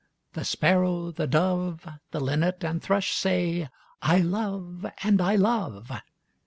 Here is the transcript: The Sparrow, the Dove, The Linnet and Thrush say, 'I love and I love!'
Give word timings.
The 0.33 0.43
Sparrow, 0.43 1.11
the 1.11 1.27
Dove, 1.27 1.87
The 2.09 2.19
Linnet 2.19 2.63
and 2.63 2.81
Thrush 2.81 3.13
say, 3.13 3.69
'I 4.01 4.17
love 4.21 4.87
and 5.03 5.21
I 5.21 5.35
love!' 5.35 5.91